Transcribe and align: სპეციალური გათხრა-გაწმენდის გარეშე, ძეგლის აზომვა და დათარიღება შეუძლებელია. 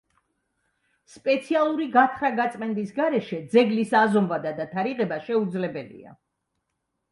სპეციალური 1.15 1.87
გათხრა-გაწმენდის 1.97 2.95
გარეშე, 2.97 3.41
ძეგლის 3.53 3.95
აზომვა 4.01 4.41
და 4.49 4.57
დათარიღება 4.63 5.23
შეუძლებელია. 5.31 6.19